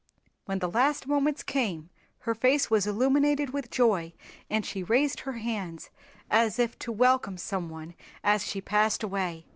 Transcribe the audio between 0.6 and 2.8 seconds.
last moments came her face